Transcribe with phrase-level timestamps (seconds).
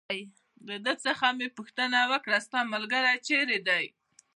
[0.67, 3.85] د ده څخه مې پوښتنه وکړل: ستا ملګری چېرې دی؟